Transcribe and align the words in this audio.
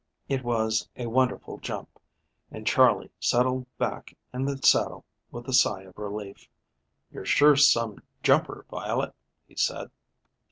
It 0.27 0.43
was 0.43 0.89
a 0.97 1.05
wonderful 1.05 1.59
jump, 1.59 1.99
and 2.49 2.65
Charley 2.65 3.11
settled 3.19 3.67
back 3.77 4.17
in 4.33 4.45
the 4.45 4.57
saddle 4.57 5.05
with 5.29 5.47
a 5.47 5.53
sigh 5.53 5.83
of 5.83 5.95
relief. 5.99 6.49
"You're 7.11 7.23
sure 7.23 7.55
some 7.55 8.01
jumper, 8.23 8.65
Violet," 8.71 9.13
he 9.47 9.55
said. 9.55 9.91